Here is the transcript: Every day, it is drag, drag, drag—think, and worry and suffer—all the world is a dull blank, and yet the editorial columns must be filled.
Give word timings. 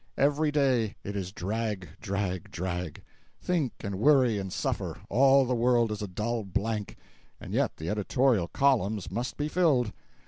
Every 0.17 0.49
day, 0.49 0.95
it 1.03 1.15
is 1.15 1.31
drag, 1.31 1.89
drag, 1.99 2.49
drag—think, 2.49 3.73
and 3.81 3.99
worry 3.99 4.39
and 4.39 4.51
suffer—all 4.51 5.45
the 5.45 5.53
world 5.53 5.91
is 5.91 6.01
a 6.01 6.07
dull 6.07 6.43
blank, 6.43 6.97
and 7.39 7.53
yet 7.53 7.77
the 7.77 7.87
editorial 7.91 8.47
columns 8.47 9.11
must 9.11 9.37
be 9.37 9.47
filled. 9.47 9.93